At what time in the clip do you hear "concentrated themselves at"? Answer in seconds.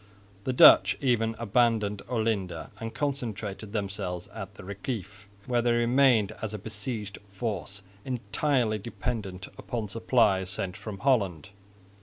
2.91-4.55